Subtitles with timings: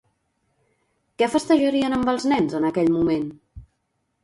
[1.21, 3.31] Què festejarien amb els nens en aquell moment?